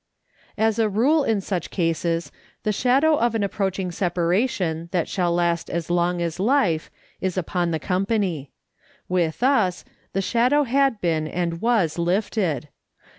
As 0.57 0.79
a 0.79 0.89
rule 0.89 1.23
in 1.23 1.41
such 1.41 1.69
cases, 1.69 2.31
the 2.63 2.71
shadow 2.71 3.17
of 3.17 3.35
an 3.35 3.43
approach 3.43 3.77
ing, 3.77 3.91
separation 3.91 4.89
that 4.91 5.07
shall 5.07 5.31
last 5.31 5.69
as 5.69 5.91
long 5.91 6.23
as 6.23 6.39
life, 6.39 6.89
is 7.19 7.37
upon 7.37 7.69
the 7.69 7.77
company. 7.77 8.51
With 9.07 9.43
us, 9.43 9.85
the 10.13 10.21
shadow 10.23 10.63
had 10.63 11.01
been 11.01 11.27
and 11.27 11.61
was 11.61 11.99
lifted. 11.99 12.69